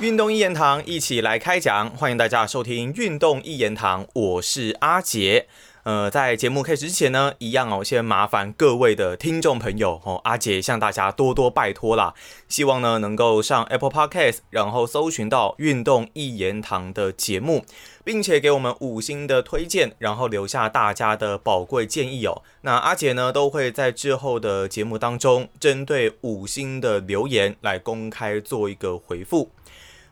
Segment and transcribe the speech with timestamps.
[0.00, 5.46] 运动一言堂，一起来开讲，欢迎大家收听运动一言堂，我是阿杰。
[5.82, 12.14] 呃，在节目开始之前呢，一样哦，先麻烦各位的听众朋友哦，阿杰向大家多多拜托啦，
[12.48, 17.66] 希望呢能够上 Apple Podcast，然后搜寻到运动一言堂的节目，
[18.02, 22.42] 并且给我们五星的推荐，然后留下大家的宝贵建议哦。
[22.62, 29.50] 那阿杰呢都会在之后的节目当中，针对五星的留言来公开做一个回复。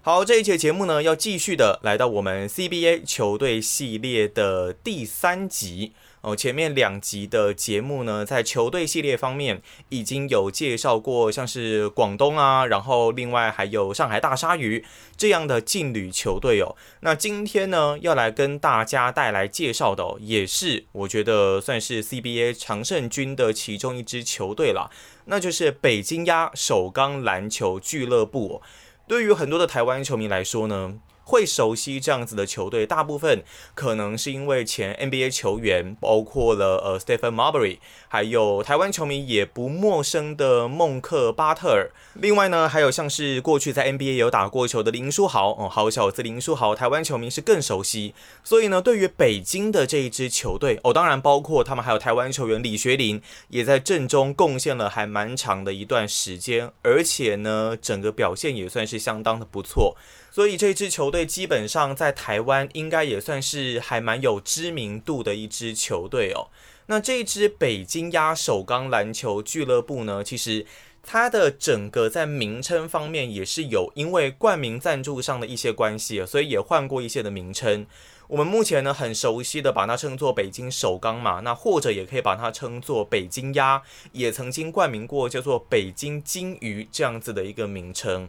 [0.08, 6.34] 好，这一节节目呢，要继续的来到我们 CBA 球队系列的第三集哦。
[6.34, 14.82] 前面两集的节目呢，在球队系列方面已经有介绍过，像是广东啊，然后另外还有上海大鲨鱼
[15.14, 16.74] 这样的劲旅球队哦。
[17.00, 24.90] 那今天呢，要来跟大家带来介绍的，也是我觉得算是 CBA 常胜军的其中一支球队了，
[25.26, 28.62] 那就是北京鸭首钢篮球俱乐部。
[29.08, 31.00] 对于很多的台湾球迷来说呢。
[31.28, 37.76] 会熟悉这样子的球队，大部分可能是因为前 NBA 球员，包括了呃 Stephen Marbury，
[38.08, 41.90] 还有台湾球迷也不陌生的孟克巴特尔。
[42.14, 48.14] 另外呢，还有像是过去在 NBA 有打过球的林书豪哦，好小子林书豪，台湾球迷是更熟悉。
[48.42, 59.94] 所以呢，对于北京的这一支球队哦，当然包括他们还有台湾球员李学林，也在阵中贡献了还蛮长的一段时间，而且呢，整个表现也算是相当的不错。
[60.38, 66.46] 所以这支球队基本上在台湾应该也算是还蛮有知名度的一支球队哦。
[66.86, 70.64] 那这支北京鸭首钢篮球俱乐部呢，其实
[71.02, 77.84] 它的整个在名称方面也是有因为冠名赞助上的一些关系，所以也换过一些的名称。
[78.28, 88.28] 我们目前呢很熟悉的把它称作北京首钢嘛，那或者也可以把它称作北京鸭，也曾经冠名过叫做北京金鱼这样子的一个名称。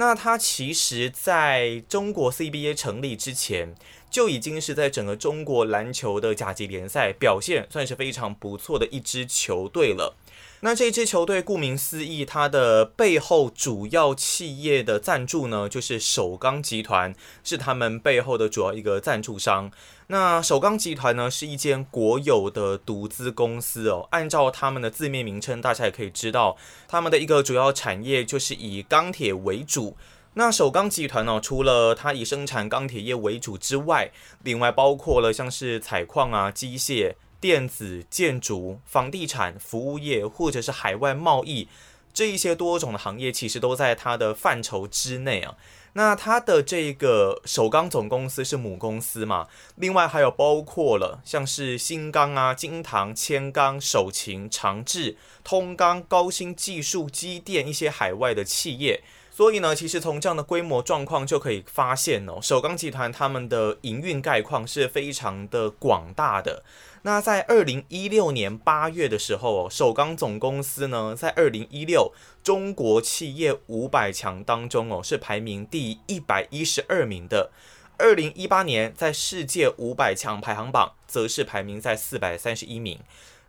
[0.00, 3.74] 那他其实在中国 CBA 成立之前，
[4.08, 10.14] 就已经是在整个中国篮球的甲级联赛表现算是非常不错的一支球队了。
[10.60, 17.14] 那这支球队顾名思义，它的背后主要企业的赞助呢，就是首钢集团，
[17.44, 19.70] 是他们背后的主要一个赞助商。
[20.08, 24.08] 那首钢集团呢，是一间国有的独资公司哦。
[24.10, 26.56] 按照他们的字面名称，大家也可以知道，
[26.88, 29.96] 他们的一个主要产业就是以钢铁为主。
[30.34, 34.10] 那首钢集团呢，除了它以生产钢铁业为主之外，
[34.42, 37.14] 另外包括了像是采矿啊、机械。
[37.40, 41.68] 电子、建筑、房地产、服务业，或者是海外贸易，
[42.12, 45.56] 这一些多种的行业，其实都在它的范畴之内啊。
[45.94, 49.48] 那它的这个首钢总公司是母公司嘛？
[49.76, 59.02] 另外还有包括了像是新钢啊、金堂、千钢、首擎、长治、通钢、高新技术、机电一些海外的企业。
[59.38, 66.64] 所以呢，其实从这样的规模状况就可以发现哦，首钢集团他们的营运概况是非常的广大的。
[67.02, 72.12] 那在二零一六年八月的时候哦，首钢总公司呢，在二零一六
[72.42, 77.52] 中国企业五百强当中哦，是排名第一百一十二名的。
[77.96, 82.98] 二零一八年在世界五百强排行榜，则是排名在四百三十一名。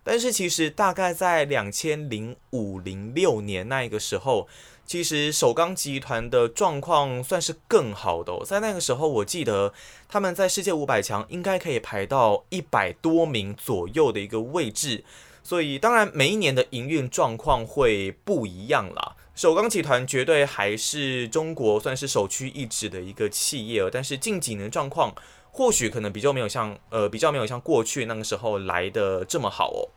[0.04, 4.48] 但是其实大概在两千零五零六年那一个时候。
[4.90, 9.72] 其实首钢集团的状况算是更好的，在那个时候，我记得
[10.08, 15.04] 他们在世界五百强应该可以排到一百多名左右的一个位置。
[15.44, 19.16] 所以，当然每一年的营运状况会不一样啦。
[19.36, 25.14] 首钢集团绝对还是中国算是首屈一指的一个企业，但是近几年状况
[25.52, 29.90] 或许可能比较没有像呃比较没有像过去那个时候来的这么好哦。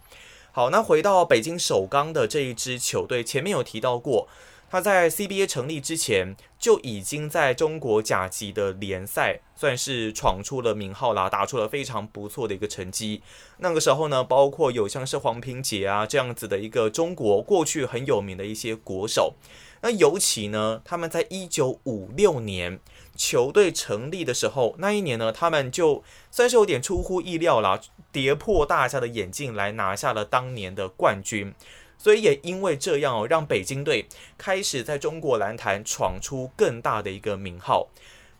[0.53, 4.29] 好，那回到北京首钢的这一支球队，前面有提到过。
[4.73, 13.21] 他在 CBA 成立之前就已经在中国甲级的联赛算是闯出了名号啦，打出了非常不错的一个成绩。
[13.59, 19.35] 那个时候呢，包括有像是黄平杰啊这样子的一个中国过去很有名的一些国手。
[19.83, 22.81] 那尤其呢，他们在一九五六年
[23.15, 27.79] 球队成立的时候，那一年呢，他们就算是有点出乎意料啦，
[28.11, 31.53] 跌破大家的眼镜来拿下了当年的冠军。
[32.03, 34.05] 所以也因为这样哦，让北京队
[34.37, 37.89] 开始在中国篮坛闯出更大的一个名号。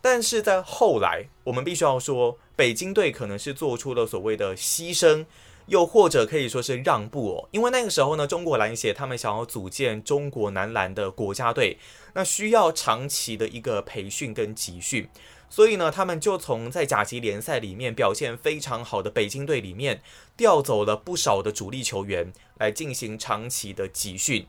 [0.01, 5.25] 但是在后来，我们必须要说，北京队可能是做出了所谓的牺牲，
[5.67, 7.47] 又或者可以说是让步哦。
[7.51, 11.77] 因为那个时候呢，中国篮协他们想要组建中国男篮的国家队，
[12.13, 15.07] 那需要长期的一个培训跟集训。
[15.53, 20.01] 所以呢，他们就从在甲级联赛里面表现非常好的北京队里面
[20.35, 24.47] 调走了不少的主力球员来进行长期的集训。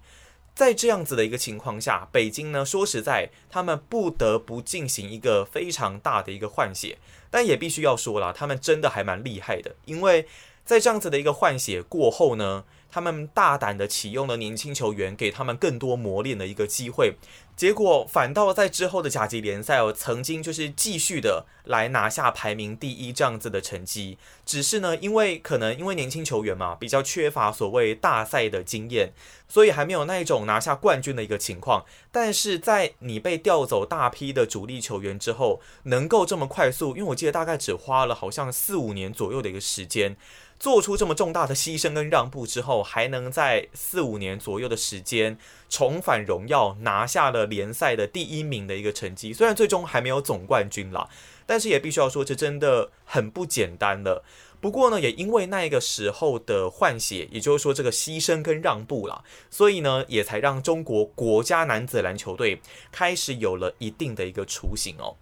[0.54, 6.96] 在这样子的一个情况下，北京呢，说实在，他们不得不进行一个非常大的一个换血，
[7.30, 10.26] 但也必须要说了，他们真的还蛮厉害的，因为
[10.64, 12.64] 在这样子的一个换血过后呢。
[12.94, 17.16] 他们大胆的启用了年轻球员，给他们更多磨练的一个机会，
[17.56, 24.16] 结果反倒在之后的甲级联赛哦，曾经就是继续的来拿下排名第一这样子的成绩。
[24.46, 29.12] 只是呢，因为可能因为年轻球员嘛，比较缺乏所谓大赛的经验，
[29.48, 31.84] 所以还没有那一种拿下冠军的一个情况。
[32.12, 40.16] 但是在你被调走大批的主力球员之后，能够这么快速，因为我记得大概只花了好像四五年左右的一个时间。
[40.64, 45.36] 做出这么重大的牺牲跟让步之后，还能在四五年左右的时间
[45.68, 49.30] 重返荣耀，拿下了联赛的第一名的一个成绩。
[49.30, 51.06] 虽然最终还没有总冠军啦，
[51.44, 54.24] 但是也必须要说，这真的很不简单了。
[54.58, 65.14] 不过呢，也因为那个时候的换血，也就是说这个牺牲跟让步啦，所以呢，也才让中国国家男子篮球队开始有了一定的一个雏形哦。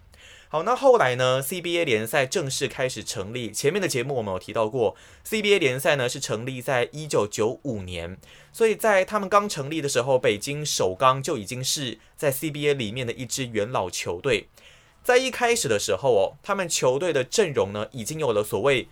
[0.53, 3.51] 好，那后来呢？CBA 联赛正式开始成立。
[3.51, 4.95] 前面的节目我们有提到过
[5.27, 8.19] ，CBA 联赛呢是成立在一九九五年，
[8.51, 14.47] 所以在他们刚成立的时候，北京首钢就已经是在 CBA 里面的一支元老球队。
[15.03, 18.87] 在一开始的时候哦，他们球队的阵容呢已经有了所谓。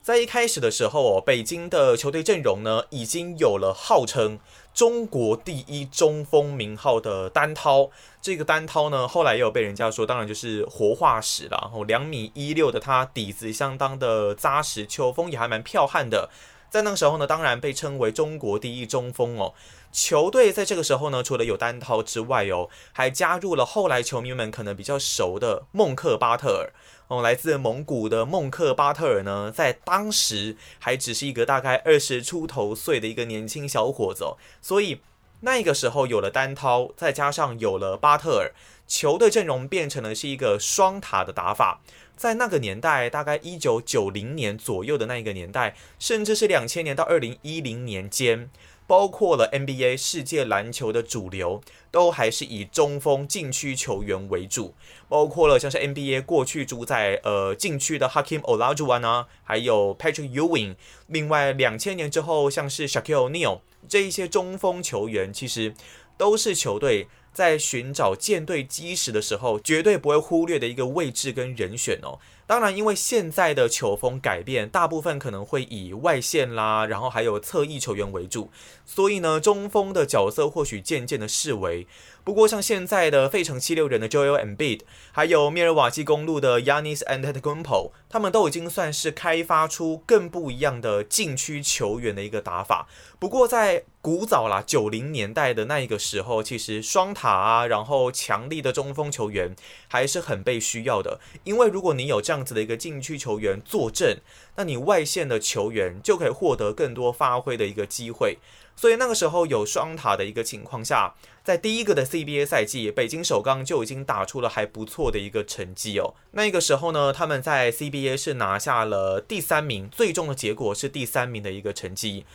[0.00, 4.38] 在一开始的时候哦，北京的球队阵容呢，已经有了号称
[4.74, 7.90] 中国第一中锋名号的丹涛。
[8.20, 11.58] 这个丹涛呢，后来也有被人家说，当然就是活化石了。
[11.62, 16.30] 然后两米一六的他，底子相当的扎实，球风也还蛮剽悍的。
[16.70, 19.52] 在那个时候呢，当然被称为中国第一中锋哦。
[19.92, 26.72] 球队在这个时候呢，除了有丹涛之外哦，还加入了后来球迷们可能比较熟的孟克巴特尔。
[27.12, 35.02] 哦，来自蒙古的孟克巴特尔呢，在当时还只是一个大概二十出头岁的一个年轻小伙子哦，所以
[35.40, 38.52] 那个时候有了丹涛，再加上有了巴特尔，
[38.88, 41.82] 球队阵容变成了是一个双塔的打法。
[42.16, 48.48] 在那个年代，大概一九九零年左右的那一个年代，甚至是两千年到二零一零年间。
[48.92, 54.74] 包括了 NBA 世界篮球的主流，都还是以中锋禁区球员为主。
[55.08, 60.76] 包括了像是 NBA 过去主宰呃禁区的 Hakim Olajuwon 啊，还有 Patrick Ewing。
[61.06, 65.74] 另外，两千年之后，像是 Shaquille O'Neal 这一些中锋球员，其实
[66.18, 72.18] 都是球队在寻找舰队基石的时候，绝对不会忽略的一个位置跟人选哦。
[72.46, 78.50] 当然，因为现在的球风改变，大部分可能会以外线啦，然后还有侧翼球员为主，
[78.84, 81.86] 所以呢，中锋的角色或许渐渐的式微。
[82.24, 84.80] 不过，像现在的费城七六人的 Joel Embiid，
[85.12, 92.86] 还有密尔瓦基公路的 Yanis Antetokounmpo，他们都已经算是开发出更不一样的禁区球员的一个打法。
[93.22, 99.54] 不过，在古早啦九零年代的那一个时候，其实双塔啊，然后强力的中锋球员
[99.86, 101.20] 还是很被需要的。
[101.44, 104.18] 因为如果你有这样子的一个禁区球员坐镇，
[104.56, 108.38] 那你外线的球员就可以获得更多发挥的一个机会。
[108.74, 111.14] 所以那个时候有双塔的一个情况下，
[111.44, 116.12] 在第一个的 CBA 赛季，北京首钢就已经打出了还不错的一个成绩哦。
[116.32, 122.26] 那个时候呢，他们在 CBA 是拿下了第三名，最终的结果是第三名的一个成绩。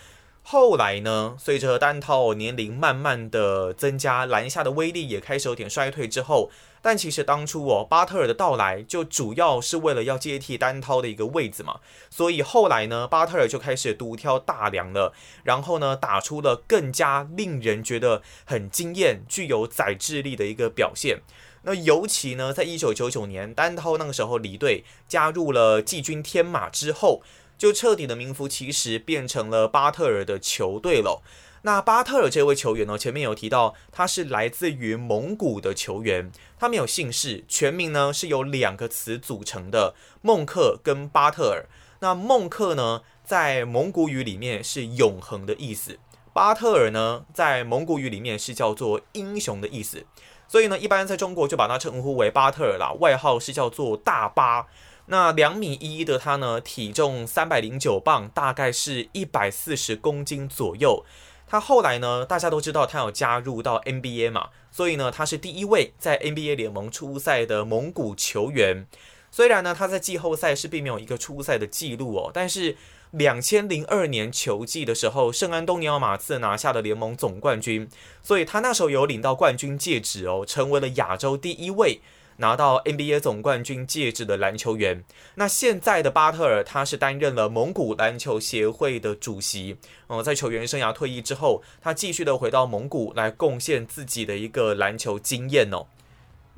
[0.49, 6.49] 后来呢，随着单套年龄慢慢的增加，篮下的威力也开始有点衰退之后。
[6.81, 15.11] 但其实当初哦，巴特尔的到来就主要是为了要接替丹涛的一个位置嘛，所以后来呢，巴特尔就开始独挑大梁了，
[15.43, 21.19] 然后呢，打出了更加令人觉得很惊艳、具有宰制力的一个表现。
[21.63, 27.21] 那尤其呢，在一九九九年，丹涛那个时候离队，加入了季军天马之后，
[27.57, 31.21] 就彻底的名副其实变成了巴特尔的球队了。
[31.63, 32.97] 那巴特尔这位球员呢？
[32.97, 41.65] 前面有提到，他是来自于蒙古的球员，他没有姓氏，全名呢是由两个词组成的，孟克跟巴特尔。
[41.99, 45.99] 那孟克呢，在蒙古语里面是永恒的意思，
[46.31, 50.05] 巴特尔呢，在蒙古语里面是叫做英雄的意思，
[50.47, 54.67] 所以呢，一般在中国就把他称呼为巴特尔啦，外号是叫做大巴。
[55.07, 61.03] 那两米一的他呢，体重三百零九磅，大概是一百四十公斤左右。
[61.49, 62.25] 他后来呢？
[62.25, 68.85] 大家都知道他有加入到 NBA 嘛，所以呢，他是第一位在 NBA 联盟出赛的蒙古球员。
[69.31, 72.75] 虽然呢，他在季后赛是并没有一个出赛的记录哦，但是
[73.11, 77.87] 两千零二年球季的时候，圣安东尼奥马刺拿下了联盟总冠军，
[78.21, 82.01] 所以他那时候有领到冠军戒指哦，成为了亚洲第一位
[82.37, 85.03] 拿到 NBA 总冠军戒指的篮球员。
[85.35, 89.77] 那现在的巴特尔，他是担任了蒙古篮球协会的主席。
[90.07, 95.85] 哦，在球员生涯退役之后，他继续的回到蒙古来贡献自己的一个篮球经验哦。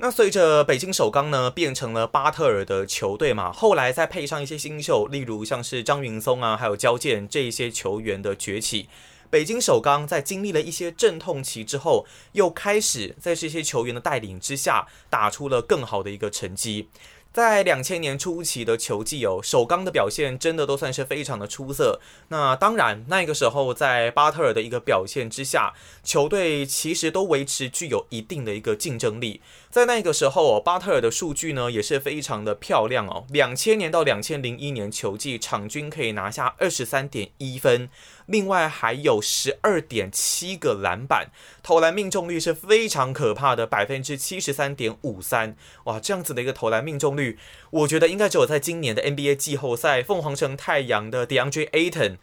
[0.01, 8.87] 那随着北京首钢呢变成了巴特尔的球队嘛，后来再配上一些新秀，例如像是张云松啊，还有焦健这些球员的崛起。
[9.29, 16.89] 北京首钢在经历了一些阵痛期之后，又开始在这些球员的带领之下，打出了更好的一个成绩。
[17.31, 22.01] 在两千年初期的球季哦，首钢的表现真的都算是非常的出色。
[22.29, 29.41] 那当然，那个时候在巴特尔的一个表现之下，球队其实都维持具有一定的一个竞争力。
[29.69, 33.27] 在那个时候哦，巴特尔的数据呢也是非常的漂亮哦。
[33.29, 37.87] 两千年到两千零一年球季，场均可以拿下二十三点一分。
[38.25, 41.29] 另外还有十二点七个篮板，
[41.61, 45.55] 投篮命中率是非常可怕的，百分之七十三点五三。
[45.83, 47.37] 哇，这样子的一个投篮命中率，
[47.69, 52.17] 我觉得应该只有在今年的 NBA 季后赛，凤凰城太阳的 DeAndre Ayton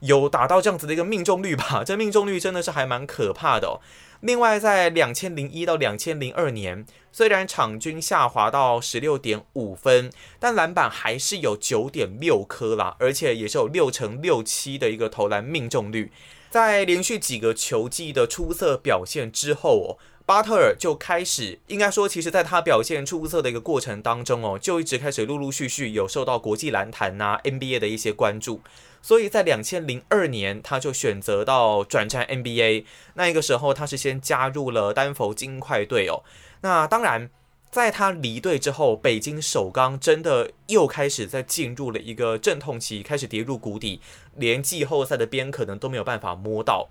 [0.00, 1.82] 有达到这样子的一个命中率吧？
[1.82, 3.80] 这命中率真的是还蛮可怕的哦。
[4.20, 16.12] 另外，在两千零一到两千零二年，虽然场均下滑到十六点五分，但篮板还是有九点六颗啦，而且也是有六成六七的一个投篮命中率。
[16.50, 19.98] 在连续几个球季的出色表现之后哦。
[20.26, 28.60] 巴特尔就开始，应该说，其实在他表现出色的一个过程当中哦，就一直开始陆陆续续有受到国际篮坛呐 NBA 的一些关注，
[29.02, 32.84] 所以在两千零二年，他就选择到转战 NBA。
[33.14, 36.22] 那一个时候，他是先加入了丹佛金块队哦。
[36.60, 37.30] 那当然，
[37.70, 44.00] 在他离队之后，北京首钢真的又开始在进入了一个阵痛期，开始跌入谷底，
[44.36, 46.88] 连季后赛的边可能都没有办法摸到。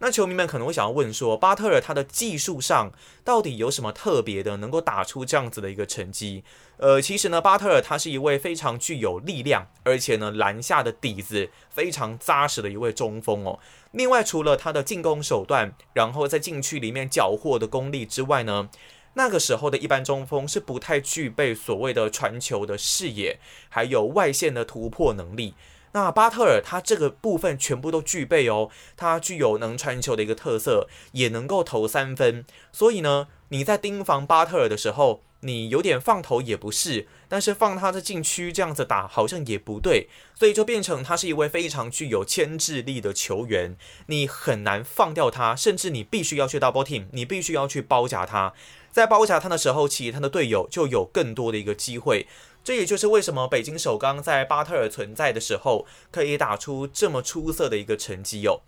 [0.00, 2.92] 那球迷们可能会想要问说，巴特尔他的技术上
[3.24, 6.44] 到底有什么特别的，能够打出这样子的一个成绩？
[6.76, 13.58] 呃，其实呢，巴特尔他是一位非常具有力量，而且呢篮下的底子非常扎实的一位中锋哦。
[13.90, 18.68] 另外，除了他的进攻手段，然后在禁区里面缴获的功力之外呢，
[19.14, 25.54] 那个时候的一般中锋是不太具备所谓的传球的视野，还有外线的突破能力。
[25.98, 32.44] 那巴特尔他这个部分全部都具备哦，他具有能传球的一个特色，也能够投三分。
[32.72, 43.76] 所以呢，你在盯防巴特尔的时候，你有点放投也不是，但是放他的禁区这样子打好像也不对，所以就变成他是一位非常具有牵制力的球员，
[44.06, 48.52] 你很难放掉他，甚至你必须要去 double team，你必须要去包夹他，
[48.92, 52.28] 在包夹他的时候，其实他的队友就有更多的一个机会。
[52.68, 58.60] 这也就是为什么北京首钢在巴特尔存在的时候，可以打出这么出色的一个成绩哦。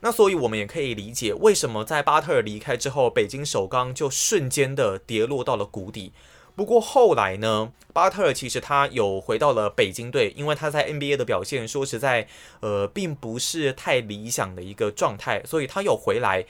[0.00, 6.12] 那所以我们也可以理解，为什么在巴特尔离开之后，北京首钢就瞬间的跌落到了谷底。
[6.54, 12.28] 不过后来呢，巴特尔其实他有回到了北京队，因为他在 NBA 的表现，说实在，
[12.60, 16.44] 呃，并不是太理想的一个状态，所以他有回来。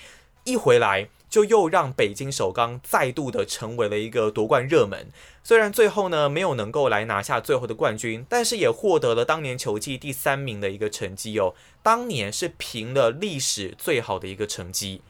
[0.46, 5.08] 一回来就又让北京首钢再度的成为了一个夺冠热门。
[5.42, 11.52] 虽然最后呢没有能够来拿下最后的冠军，但是也获得了当年球季第三名的一个成绩哦。
[11.82, 15.02] 当年是评了历史最好的一个成绩。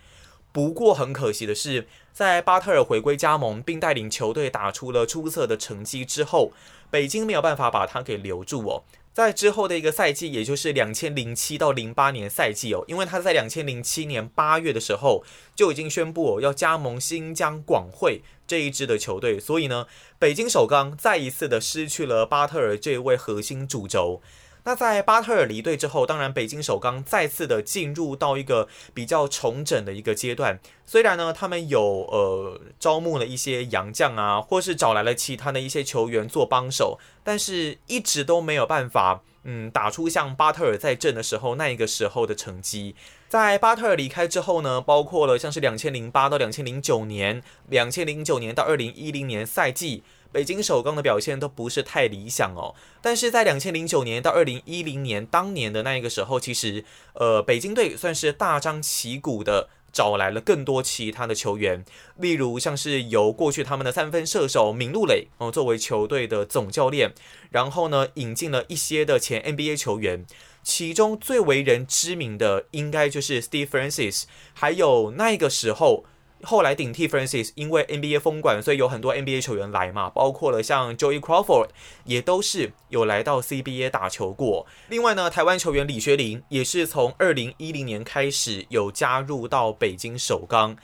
[0.52, 6.52] 不过很可惜的是，在巴特尔回归加盟并带领球队打出了出色的成绩之后，
[6.90, 8.83] 北京没有办法把他给留住哦。
[9.16, 19.87] 在之后的一个赛季，也就是两千零七到零八年赛季哦，因为他在两千零七年八月的时候就已经宣布哦要加盟新疆广汇这一支的球队，所以呢，
[20.18, 24.20] 北京首钢再一次的失去了巴特尔这位核心主轴。
[24.66, 30.58] 那在巴特尔离队之后，当然北京首钢再次的进入到一个比较重整的一个阶段。
[30.85, 31.80] 虽然呢，他们有
[32.11, 42.96] 呃招募了一些洋将啊，或是找来了其他的一些球员做帮手，但是一直都没有办法，嗯，打出像巴特尔在阵的时候那一个时候的成绩。
[43.28, 50.02] 在巴特尔离开之后呢，包括了像是两千零八到两千零九年，两千零九年到二零一零年赛季。
[50.37, 61.83] 北京首钢的表现都不是太理想哦，但是在两千零九年到二零一零年当年的那一个时候，其实呃北京队算是大张旗鼓的找来了更多其他的球员，
[62.19, 67.14] 例如像是由过去他们的三分射手闵路磊哦作为球队的总教练，
[67.49, 70.26] 然后呢引进了一些的前 NBA 球员，
[70.62, 76.05] 其中最为人知名的应该就是 Steve Francis，还有那个时候。
[76.43, 81.69] 后来顶替 Francis，因为 NBA 封馆，所以有很多 NBA 球员来嘛，包括了像 Joey Crawford，
[82.05, 84.66] 也都是有来到 CBA 打球过。
[84.88, 90.76] 另外呢，台湾球员李学林也是从二零一零年开始有加入到北京首钢。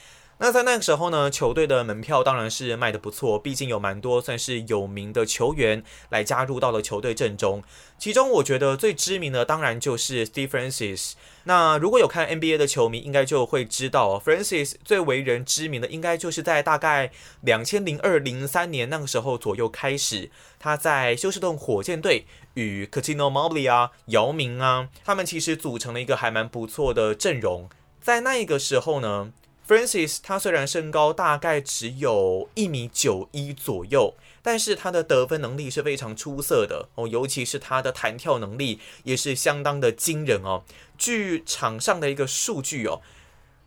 [0.43, 7.63] 那在那个时候呢，球队的门票当然是卖的不错，毕竟有蛮多算是有名的球员来加入到了球队阵中。
[7.97, 11.13] 其中我觉得最知名的当然就是 Steve Francis。
[11.45, 27.71] 那如果有看 NBA 的球迷，应该就会知道，Francis 最为人知名的应该就是在大概两千零二零三年那个时候左右开始，他在休斯顿火箭队与 c a t i n o Mobley 啊、姚明啊，他们其实组成了一个还蛮不错的阵容。
[28.01, 29.33] 在那个时候呢。
[29.73, 40.65] Francis，他虽然身高大概只有一米九一左右，但是他的得分能力是非常出色的哦，尤其是他的弹跳能力也是相当的惊人哦。
[40.99, 43.01] 据场上的一个数据哦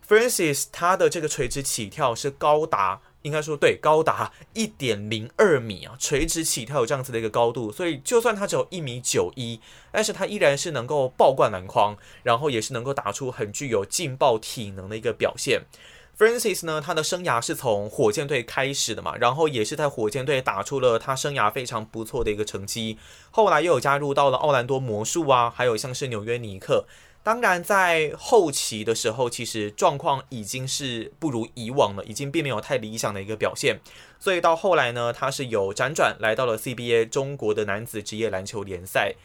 [0.06, 9.60] ，Francis 他的这个垂直起跳是高达，应该说对，高达一点零二米啊，垂直起跳有这样子的一个高度，所以就算他只有一米九一，
[9.90, 15.62] 但是他依然是能够爆灌篮筐，然后也是能够打出很具有劲爆体能的一个表现。
[16.18, 22.96] Francis 呢，他的生涯是从火箭队开始的嘛，然后也是在火箭队打出了他生涯非常不错的一个成绩。
[23.30, 26.86] 后来又有加入到了奥兰多魔术啊，还有像是纽约尼克。
[27.22, 33.80] 当然，在后期的时候，其实状况已经是不如以往了，已经并没有太理想的一个表现。
[34.18, 39.16] 所以到后来呢，他是有辗转来到了 CBA 中国的男子职业篮球联赛。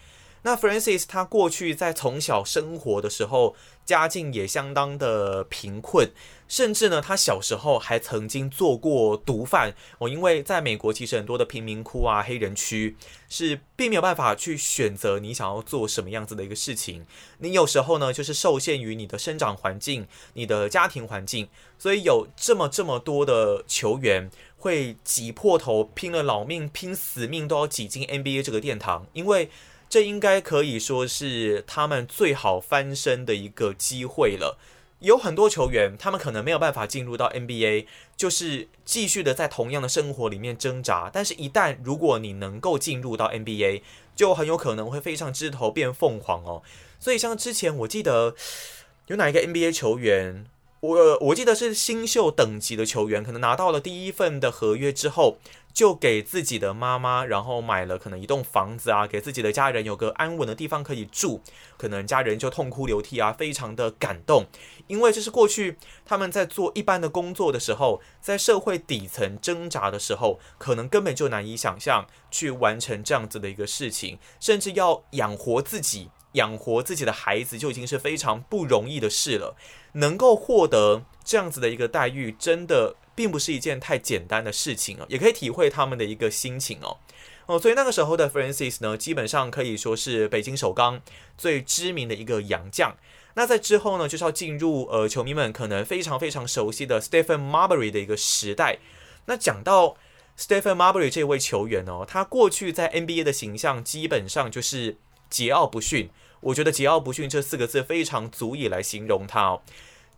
[0.44, 3.56] 那 Francis 他过去在从小生活的时候，
[3.86, 6.10] 家境也相当的贫困，
[6.48, 9.76] 甚至呢，他小时候还曾经做过毒贩。
[10.00, 12.96] 哦，因为在美国其实很多的贫民窟啊、黑人区
[13.30, 17.06] 是并没有办法去选择你想要做什么样子的一个事情。
[17.38, 29.48] 你有时候呢，就是受限于你的生长环境、你的家庭环境，所以有这么这么多的球员会挤破头、拼了老命、拼死命都要挤进 NBA 这个殿堂，因为。
[29.92, 34.58] 这应该可以说是他们最好翻身的一个机会了。
[35.00, 41.10] 有很多球员，他们可能没有办法进入到 NBA，就是继续的在同样的生活里面挣扎。
[41.12, 43.82] 但是，一旦如果你能够进入到 NBA，
[44.16, 46.64] 就很有可能会飞上枝头变凤凰哦。
[46.98, 48.34] 所以，像之前我记得
[49.08, 50.46] 有哪一个 NBA 球员。
[50.80, 55.38] 我我记得是新秀等级的球员，可能拿到了第一份的合约之后，
[55.74, 61.42] 就给自己的妈妈，然后买了可能一栋房子啊，给自己的家人有个安稳的地方可以住，
[61.78, 64.46] 可能家人就痛哭流涕啊，非常的感动，
[64.88, 76.10] 因为这是过去他们在做一般的工作的时候，在社会底层挣扎的时候，可能根本就难以想象去完成这样子的一个事情，甚至要养活自己。
[76.36, 79.54] 养活自己的孩子就已经是非常不容易的事了，
[79.96, 85.06] 能够获得这样子的一个待遇，真的并不是一件太简单的事情啊！
[85.10, 86.98] 也可以体会他们的一个心情哦。
[87.46, 91.02] 哦，所以那个时候的 Francis 呢，基本上可以说是北京首钢
[91.38, 92.96] 最知名的一个洋将。
[93.34, 98.78] 那在之后呢，就是要进入呃球迷们可能非常非常熟悉的 Stephen Marbury 的一个时代。
[99.26, 99.96] 那讲到
[100.38, 104.98] Stephen Marbury 这位球员哦，他过去在 NBA 的形象基本上就是
[105.32, 106.10] 桀骜不驯。
[106.42, 109.62] 我觉得“桀骜不驯”这四个字非常足以来形容他哦。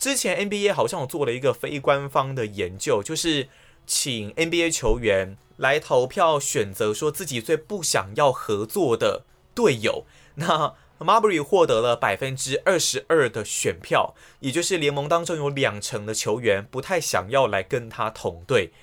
[0.03, 3.47] 之前 NBA 好像有做了一个非官方的研究，就是
[3.87, 9.23] 请 NBA 球员来投票选择说自己最不想要合作的
[9.55, 10.05] 队友。
[10.35, 18.73] 那 Marbury 获得了百分之二十二的选票，也就是联盟当中有两成的球员不太想要来跟他同队。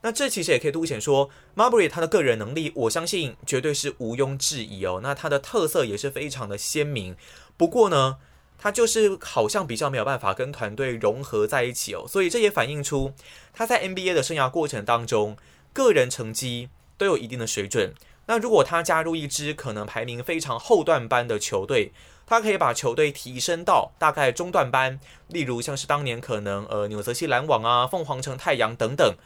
[0.00, 5.00] 那这其实也可以凸显说，Marbury 他的个人能力，我相信绝对是毋庸置疑哦。
[5.02, 7.14] 那他的特色也是非常的鲜明。
[7.58, 8.16] 不过呢，
[8.60, 12.04] 他就是好像比较没有办法跟团队融合在一起哦。
[12.06, 13.14] 所以这也反映出
[13.54, 15.38] 他在 NBA 的生涯过程当中，
[15.72, 16.68] 个人成绩
[16.98, 17.94] 都有一定的水准。
[18.26, 21.92] 那如果他加入一支可能排名非常后段班的球队，
[22.26, 29.16] 他可以把球队提升到大概中段班，例如像是当年可能呃纽泽西篮网啊、凤凰城太阳等等。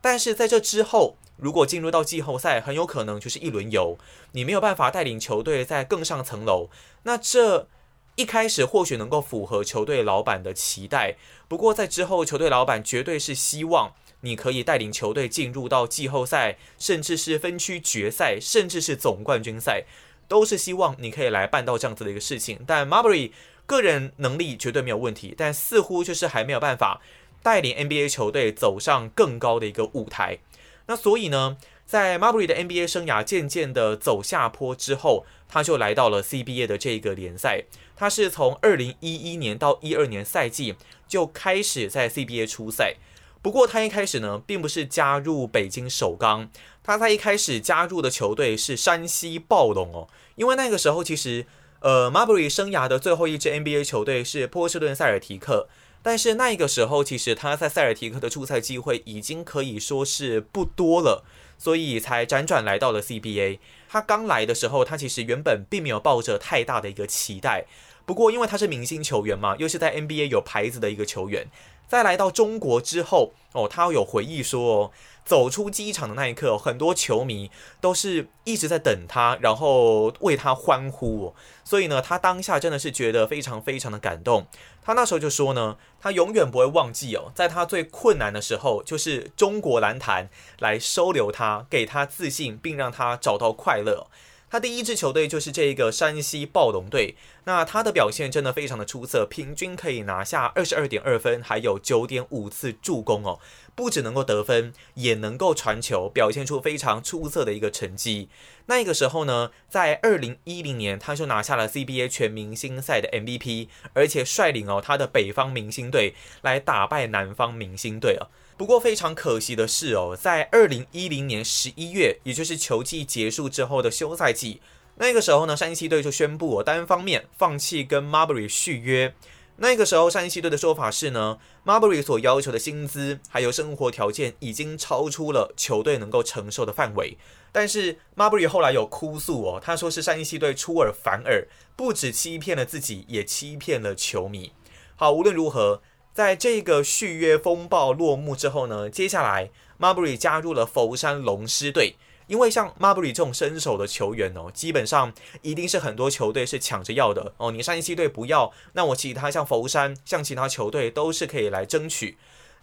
[0.00, 3.98] 但是在这之后，如果进入到季后赛，很有可能就是一轮游，
[4.32, 6.70] 你没有办法带领球队再更上层楼。
[7.02, 7.68] 那这
[8.16, 11.16] 一开始或许能够符合球队老板的期待，
[11.48, 19.84] 不过在之后，球队老板绝对是希望你可以带领球队进入到季后赛，甚至是分区决赛，甚至是总冠军赛，
[20.28, 22.60] 都是希望你可以来办到这样子的一个事情。
[22.66, 23.32] 但 Marbury
[23.66, 27.00] 个人能力绝对没有问题，但似乎就是还没有办法。
[27.42, 30.38] 带领 NBA 球队走上更高的一个舞台，
[30.86, 31.58] 那所以呢，
[31.94, 37.66] 在 Marbury 的 NBA 生涯渐渐的走下坡之后，他就来到了 CBA 的这个联赛。
[37.94, 40.74] 他是从2011年到12年赛季
[41.06, 42.96] 就开始在 CBA 出赛。
[43.40, 46.50] 不过他一开始呢，并不是加入北京首钢，
[46.82, 50.08] 他在一开始加入的球队是山西暴龙哦。
[50.34, 51.46] 因为那个时候其实，
[51.78, 55.68] 呃，Marbury 生涯的最后一支 NBA 球队是波士顿塞尔提克。
[56.02, 61.24] 但是那个时候，其实他在塞尔提克的出赛机会已经可以说是不多了，
[61.64, 63.58] 所以才辗转来到了 CBA。
[63.88, 67.64] 他刚来的时候，他其实原本并没有抱着太大的一个期待。
[68.04, 71.46] 不过，因为他是明星球员嘛，又是在 NBA 有牌子的一个球员，
[71.94, 74.90] 在来到中国之后，哦，他有回忆说哦。
[75.24, 81.34] 走出机场的那一刻，很多球迷都是一直在等他，然后为他欢呼。
[81.64, 84.46] 所以呢，他当下真的是觉得非常非常的感动。
[84.82, 90.28] 他那时候就说呢，他永远不会忘记哦，在他最困难的时候，就是中国篮坛
[90.58, 94.08] 来收留他，给他自信，并让他找到快乐。
[94.54, 103.40] 他第一支球队就是这个山西暴龙队，那他的表现真的非常的出色，平均可以拿下二十二点二分，还有九点五次助攻哦，
[103.74, 108.28] 不只能够得分，也能够传球，表现出非常出色的一个成绩。
[108.66, 118.30] 那个时候呢，在二零一零年，他就拿下了 CBA 全明星赛的 MVP，而且率领哦他的北方明星队来打败南方明星队哦。
[118.56, 124.60] 不过非常可惜的是哦，在二零一零年十一月，也就是球季结束之后的休赛季，
[124.96, 129.12] 那个时候呢，山西队就宣布单方面放弃跟 Marbury 续约。
[129.56, 137.16] 那个时候，山西队的说法是呢，Marbury 所要求的薪资还有生活条件已经超出了球队能够承受的范围。
[137.50, 144.52] 但是 Marbury 后来有哭诉哦，他说是山西队出尔反尔，不止欺骗了自己，也欺骗了球迷。
[144.94, 145.82] 好，无论如何。
[146.14, 149.50] 在这个续约风暴落幕之后呢，接下来
[149.80, 151.96] Marbury 加入了佛山龙狮队。
[152.26, 157.50] 因为像 Marbury 这种身手的球员哦，基本上一定是很多球队是抢着要的哦。
[157.50, 162.16] 你山西队不要，那我其他像佛山、像其他球队都是可以来争取。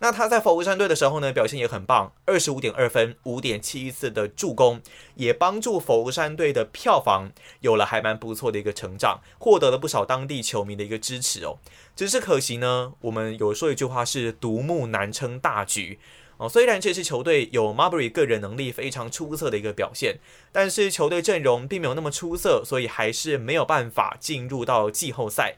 [0.03, 4.81] 那他在佛山队的时候呢，表现也很棒，二十五点二分，五点七次的助攻，
[5.13, 11.59] 也帮助佛山队的票房有了还蛮不错的一个成长，获得了不少当地球迷的一个支持哦。
[11.95, 15.99] 只是可惜呢，我们有说一句话是独木难撑大局
[16.37, 16.49] 哦。
[16.49, 20.17] 虽然这支球队有 Marbury 个人能力非常出色的一个表现，
[20.51, 25.57] 但是球队阵容并没有那么出色，所以还是没有办法进入到季后赛。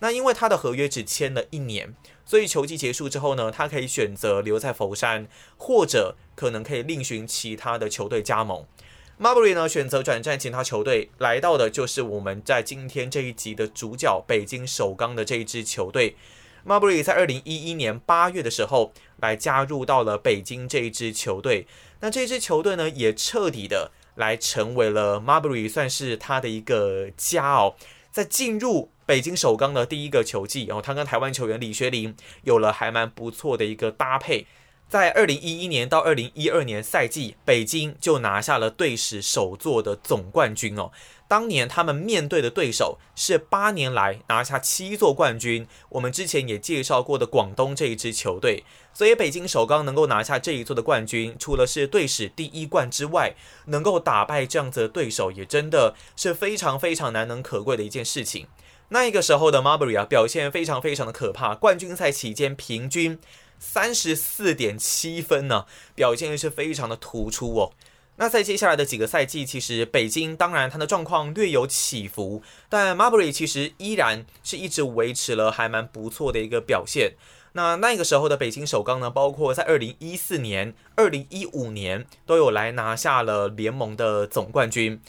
[0.00, 1.94] 那因为他的合约只签了一年。
[2.24, 8.64] 所以球季结束之后呢，他可以选择留在佛山，或者可能可以另寻其他的球队加盟。
[9.20, 16.16] Marbury 呢选择转战其他球队，来到的就是我们在今天这一集的主角——北京首钢的这一支球队。
[16.66, 21.66] Marbury 在二零一一年八月的时候来加入到了北京这一支球队。
[22.00, 27.76] 那这支球队呢，也彻底的来成为了 Marbury 算是他的一个家哦。
[28.10, 34.46] 在进入北京首钢的第一个球季，然后他跟台湾球员李学林有了还蛮不错的一个搭配。
[34.86, 40.92] 在二零一一年到二零一二年赛季，北京就拿下了队史首座的总冠军哦。
[41.26, 48.62] 当年他们面对的对手是八年来拿下七座冠军，我们之前也介绍过的广东这一支球队。
[48.92, 53.34] 所以北京首钢能够拿下这一座的冠军，除了是队史第一冠之外，
[53.66, 58.46] 能够打败这样子的对手，也真的是非常非常难能可贵的一件事情。
[58.88, 63.18] 那一个时候的 Marbury 啊，表现非常非常的可怕，冠军赛期间平均。
[63.58, 67.72] 三十四点七分呢，表现是非常的突出哦。
[68.16, 77.14] 那在接下来的几个赛季，其实北京当然他的状况略有起伏，但 Marbury 其实依然是一直维持了还蛮不错的一个表现。
[77.52, 85.00] 那那个时候的北京首钢呢，包括在二零一四年、二零一五年都有来拿下了联盟的总冠军。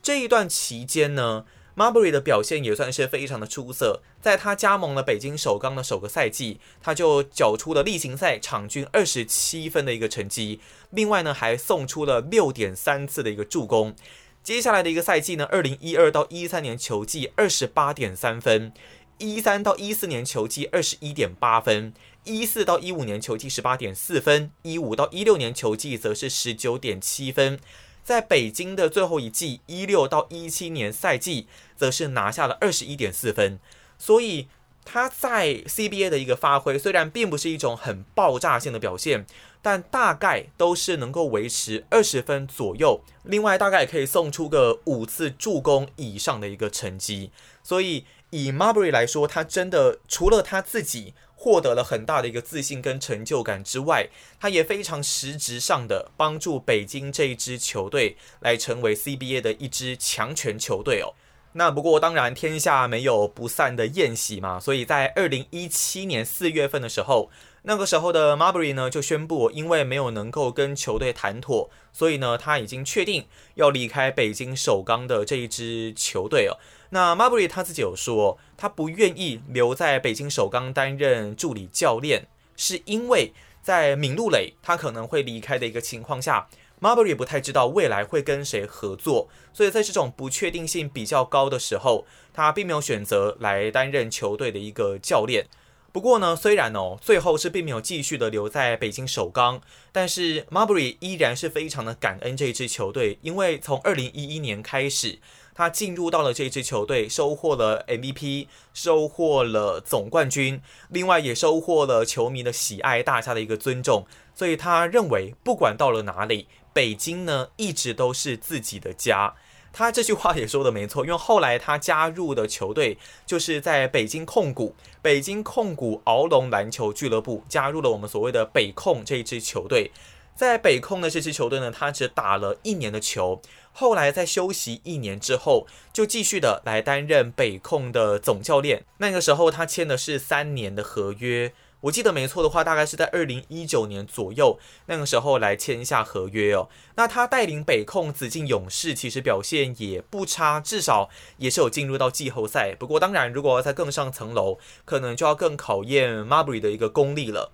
[0.00, 1.44] 这一段期间呢。
[1.76, 10.60] Marbury 的表现也算是非常的出色，在他加盟了北京首钢的首个赛季，他就缴出了例行赛场均二十七分的一个成绩，
[10.90, 13.96] 另外呢还送出了六点三次的一个助攻。
[14.42, 18.72] 接下来的一个赛季呢，二零一二到一三年球季二十八点三分，
[19.18, 27.58] 一三到一四年球季二十一点八分，一四到一五年球季十八点四分，一五到一六年球季则是十九点七分。
[28.04, 33.58] 在北京的最后一季，一六到一七年赛季，则是拿下了二十一点四分。
[33.98, 34.46] 所以
[34.84, 39.24] 他在 CBA 的一个发挥，虽然并不是一种很爆炸性的表现，
[39.62, 43.00] 但大概都是能够维持二十分左右。
[43.22, 47.30] 另外，大概也可以送出个五次助攻以上的一个成绩。
[47.62, 51.14] 所以以 Marbury 来说，他真的除了他自己。
[51.44, 54.08] 获得了很大的一个自信跟成就感之外，
[54.40, 61.12] 他也非常实质上的帮助北京这一支球队来成为 CBA 的一支强权球队哦。
[61.56, 67.30] 那不过当然天下没有不散的宴席嘛，所以在二零一七年四月份的时候，
[67.62, 76.58] 那个时候的 Marbury 呢就宣布，因为没有能够跟球队谈妥，所以呢他已经确定要离开北京首钢的这一支球队哦。
[76.90, 86.48] 那 Marbury 他自己有说，他不愿意留在北京首钢担任助理教练，是因为在闵鹿蕾他可能会离开的一个情况下。
[86.80, 95.46] Marbury 也不太知道未来会跟谁合作，所以在这种不确定性比较高的时候，他并没有选择来担任球队的一个教练。
[95.92, 99.60] 不过呢，虽然哦最后是并没有继续的留在北京首钢，
[99.92, 105.20] 但是 Marbury 依然是非常的感恩这支球队，因为从二零一一年开始，
[105.54, 116.48] 他进入到了这支球队，收获了 MVP，收获了总冠军，另外也收获了球迷的喜爱，大家的一个尊重，所以他认为不管到了哪里。
[116.74, 119.34] 北京呢，一直都是自己的家。
[119.72, 129.90] 他这句话也说的没错，因为后来他加入的球队就是在北京控股，北京控股鳌龙篮球俱乐部，加入了我们所谓的北控这一支球队。
[130.36, 133.40] 在北控的这支球队呢，他只打了一年的球，
[133.72, 138.84] 后来在休息一年之后，就继续的来担任北控的总教练。
[138.98, 141.52] 那个时候他签的是三年的合约。
[141.84, 146.70] 我记得没错的话，大概是在二零一九年左右，那个时候来签下合约哦。
[146.94, 152.74] 那他带领北控紫禁勇士，其实表现也不差，至少也是有进入到季后赛。
[152.74, 157.52] 不过当然，如果要再更上层楼，可能就要更考验 Marbury 的一个功力了。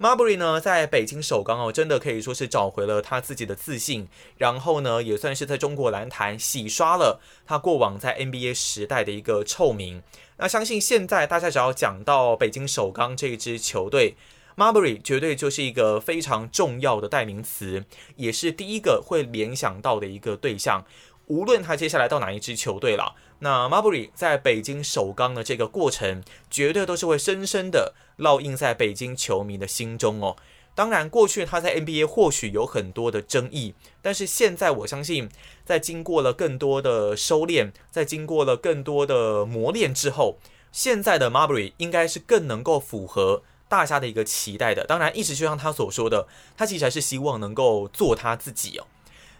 [0.00, 10.02] Marbury 呢，在北京首钢哦，真的可以说是找回了他自己的自信，然后呢，也算是在中国篮坛洗刷了他过往在 NBA 时代的一个臭名。
[10.40, 14.16] 那相信现在大家只要讲到北京首钢这一支球队
[14.56, 20.84] ，Marbury 绝对就是一个非常重要的代名词，也是第一个会联想到的一个对象。
[21.26, 30.36] 无论他接下来到哪一支球队了，那 Marbury 在北京首钢的这个过程，绝对都是会深深的烙印在北京球迷的心中哦。
[30.78, 35.28] 当然，过去他在 NBA 或许有很多的争议，但是现在我相信，
[35.64, 40.38] 在经过了更多的收敛，在经过了更多的磨练之后，
[40.70, 44.84] 现在的 Marbury 应该是更能够符合大家的一个期待的。
[44.84, 48.86] 当然，一直就像他所说的，他其实还是希望能够做他自己哦。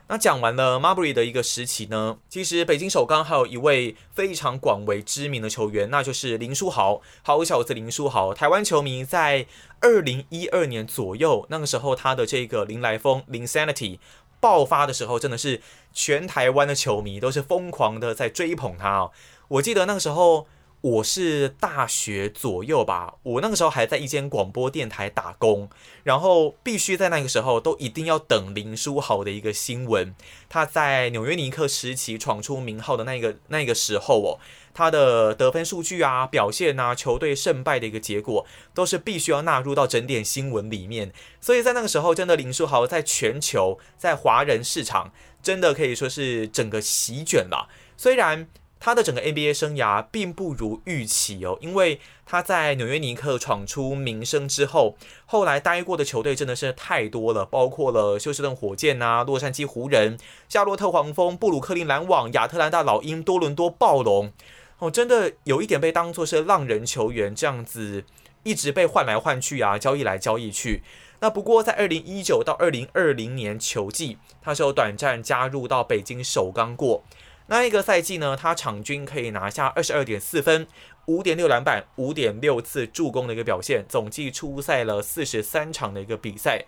[0.08, 8.32] 那讲完了 Marbury 的一个时期呢，其实北京首钢还有一位非常广为知名的球员，那就是林书豪，好小子林书豪。
[8.32, 9.46] 台湾球迷在
[9.80, 13.98] 二零一二年左右，那个时候他的这个林来疯 Linsanity
[14.40, 15.60] 爆发的时候，真的是
[15.92, 19.10] 全台湾的球迷都是疯狂的在追捧他哦。
[19.48, 20.46] 我记得那个时候。
[20.80, 25.68] 我是大学左右吧，我那个时候还在一间广播电台打工，
[26.04, 30.14] 然后必须在那个时候都一定要等林书豪的一个新闻。
[30.48, 34.38] 他在纽约尼克时期闯出名号的那个那个时候哦，
[34.72, 41.12] 他的得分数据啊、表现啊、球队胜败的一个结果，都是必须要纳入到整点新闻里面。
[41.40, 45.12] 所以在那个时候，真的林书豪在全球在华人市场
[45.42, 47.68] 真的可以说是整个席卷了。
[47.96, 48.46] 虽然。
[48.80, 64.32] 他的整个 NBA 生涯并不如预期哦，因为他在纽约尼克闯出名声之后，后来待过的球队真的是太多了，包括了休斯顿火箭啊、洛杉矶湖人、夏洛特黄蜂、布鲁克林篮网、亚特兰大老鹰、多伦多暴龙，
[64.78, 68.04] 哦，真的有一点被当作是浪人球员这样子，
[68.44, 70.82] 一直被换来换去啊，交易来交易去。
[71.20, 77.02] 那不过在二零一九到二零二零年球季，他是有短暂加入到北京首钢过。
[77.50, 80.66] 那一个赛季呢，他场均可以拿下二十二点四分、
[81.06, 86.66] 五点六篮板、五点六次助攻的一个表现，总计出赛了四十三场的一个比赛。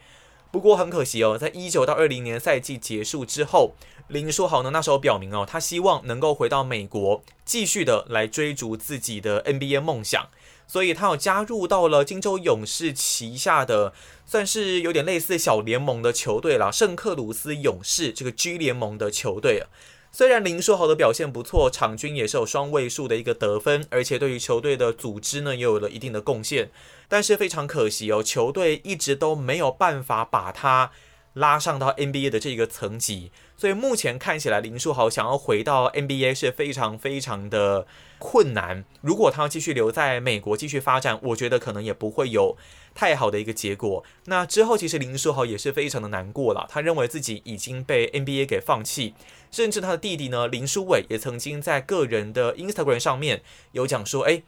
[0.50, 3.74] 不过很可惜哦，在一九到二零年赛季结束之后，
[4.08, 10.28] 林书豪呢那时候表明哦，他希望能够回到美国，继续的来追逐自己的 NBA 梦想，
[10.66, 13.92] 所以他有加入到了金州勇士旗下的，
[14.24, 19.64] 算是有点类似小联盟的球队啦，圣克鲁斯勇士这个 G 联盟的球队。
[20.12, 26.70] 虽然林书豪的表现不错，场均也是有双位数的一个得分，而且对于球队的组织呢也有了一定的贡献，
[27.08, 30.90] 但是非常可惜哦，球队一直都没有办法把他
[31.34, 37.86] 拉上到 NBA 的这个层级，所以目前看起来林书豪想要回到 NBA 是非常非常的
[38.18, 38.84] 困难。
[39.00, 42.56] 如果他要继续留在美国继续发展，我觉得可能也不会有。
[42.94, 44.04] 太好的一个结果。
[44.26, 46.66] 那之后，其实林书豪也是非常的难过了。
[46.68, 49.14] 他认为自己已经被 NBA 给放弃，
[49.50, 54.42] 甚至他的弟弟呢，林书伟也曾经在个人的 Instagram 上面有讲说：“哎，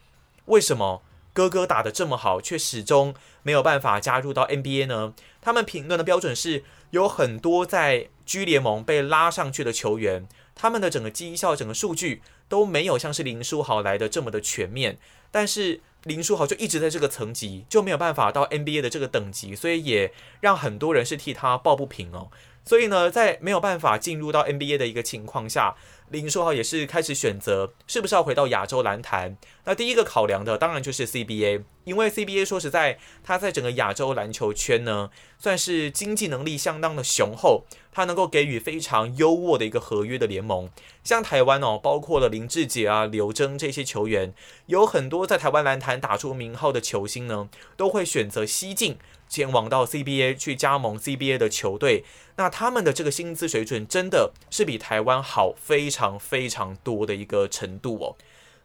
[0.45, 1.01] 为什么
[1.33, 14.97] 哥哥打得这么好，却始终没有办法加入到 NBA 呢？”他们评论的标准是有很多在 G 联盟被拉上去的球员，他们的整个绩效、整个数据都没有像是林书豪来的这么的全面，
[15.31, 15.81] 但是。
[16.03, 20.11] 林书豪就一直在这个层级，就没有办法到 NBA 的这个等级，所以也
[20.41, 22.29] 让很多人是替他抱不平哦。
[22.65, 25.75] 所以呢，在没有办法进入到 NBA 的一个情况下，
[26.09, 29.37] 林书豪也是开始选择是不是要回到亚洲篮坛。
[29.65, 40.69] 那第一个考量的当然就是 CBA，因为 CBA 说实在，它在整个亚洲篮球圈呢，算是经济能力相当的雄厚，它能够给予非常优渥的一个合约的联盟。
[41.03, 44.33] 像台湾哦，包括了林志杰啊、刘铮这些球员，
[44.67, 48.97] 有很多在台湾篮坛打出名号的球星呢，都会选择西进。
[49.33, 58.15] 前往到 CBA 去加盟 CBA 的球队，那他们的这个薪资水准真的是比台湾好非常非常多的一个程度哦。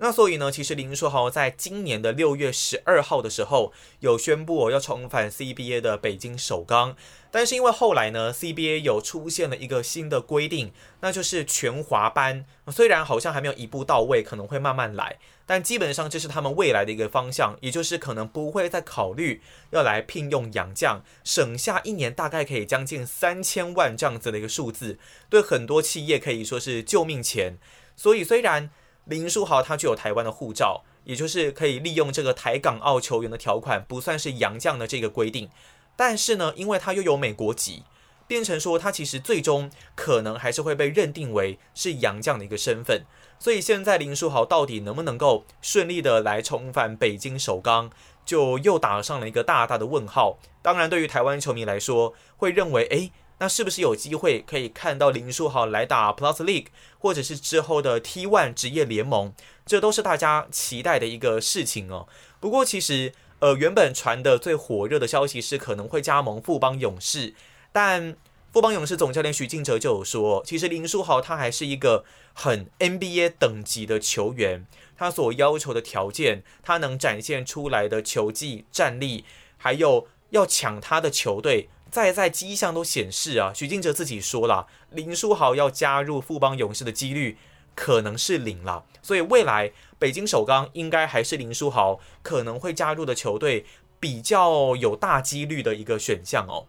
[0.00, 6.94] 那所以呢，其实林书豪在今年的六月十二号的时候有宣布哦要重返 CBA 的北京首钢，
[7.30, 27.58] 但是因为后来呢 CBA 有出现了一个新的规定，那就是全华班，虽然好像还没有一步到位，可能会慢慢来，但基本上这是他们未来的一个方向，也就是可能不会再考虑要来聘用洋将，省下一年大概可以将近三千万这样子的一个数字，对很多企业可以说是救命钱。
[27.94, 28.70] 所以虽然
[29.04, 35.50] 林书豪他具有台湾的护照，也就是可以利用这个台港澳球员的条款，不算是洋将的这个规定。
[35.98, 37.82] 但是呢，因为他又有美国籍，
[38.28, 43.02] 变成说他其实最终可能还是会被认定为是洋将的一个身份。
[43.40, 47.90] 所以现在林书豪到底能不能够顺利的来重返北京首钢，
[48.24, 50.38] 就又打上了一个大大的问号。
[50.62, 53.10] 当然，对于台湾球迷来说，会认为诶。
[53.40, 56.66] 那是不是有机会可以看到林书豪来打 Plus League，
[56.98, 59.32] 或者是之后的 T1 职业联盟？
[59.64, 62.08] 这都是大家期待的一个事情哦。
[62.40, 67.34] 不过其实，呃，原本传的最火热的消息是可能会加盟富邦勇士，
[67.70, 68.16] 但
[68.52, 79.24] 富邦勇士总教练许晋哲就有说，其实林书豪他还是一个很 NBA 等级的球员，他所要求的条件，他能展现出来的球技、战力，
[79.56, 81.68] 还有要抢他的球队。
[81.90, 87.38] 在在迹象都显示啊，许敬哲自己说了，林书豪要加入富邦勇士的几率
[87.78, 93.64] 可能是零了，所以未来北京首钢应该还是林书豪可能会加入的球队
[94.00, 96.66] 比较有大几率的一个选项哦。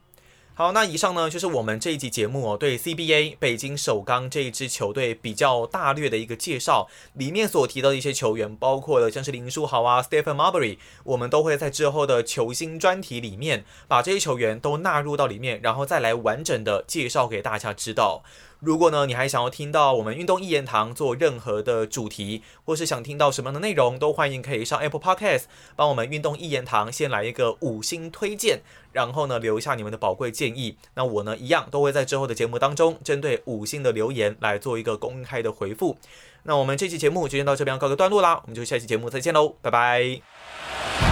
[0.53, 18.21] 好，那以上呢就是我们这一集节目哦，对 CBA 北京首钢这一支球队比较大略的一个介绍，里面所提到的一些球员，包括了像是林书豪啊、Stephen Marbury，我们都会在之后的球星专题里面把这些球员都纳入到里面，然后再来完整的介绍给大家知道。
[18.59, 25.43] 如果呢，你还想要听到我们运动一言堂做任何的主题，或是想听到什么样的内容，都欢迎可以上 Apple Podcast
[25.77, 28.59] 帮我们运动一言堂先来一个五星推荐，
[28.91, 30.75] 然后呢留下你们的宝贵建议。
[30.95, 35.97] 那我呢一样都会在之后的节目当中，针对五星的留言来做一个公开的回复。
[36.43, 41.08] 那我们这期节目就先到这边告个段落啦，我们就下期节目再见喽，拜拜。